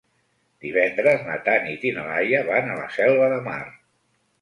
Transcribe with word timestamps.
Divendres 0.65 1.21
na 1.27 1.37
Tanit 1.49 1.87
i 1.91 1.93
na 1.99 2.07
Laia 2.09 2.43
van 2.51 2.73
a 2.75 2.83
la 2.83 2.91
Selva 2.99 3.33
de 3.37 3.43
Mar. 3.53 3.65